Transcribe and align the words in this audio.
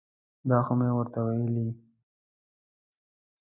دا 0.49 0.57
خو 0.65 0.73
مې 0.79 0.89
ورته 0.97 1.19
ویلي. 1.25 1.67